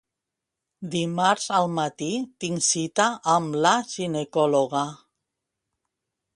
Dimarts 0.95 1.45
al 1.57 1.67
matí 1.79 2.09
tinc 2.45 2.65
cita 2.69 3.07
amb 3.37 3.61
la 3.67 3.77
ginecòloga. 3.93 4.85